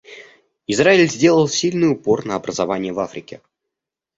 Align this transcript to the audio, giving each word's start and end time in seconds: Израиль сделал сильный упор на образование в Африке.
Израиль 0.65 1.07
сделал 1.07 1.47
сильный 1.47 1.91
упор 1.91 2.25
на 2.25 2.35
образование 2.35 2.91
в 2.91 2.99
Африке. 2.99 3.39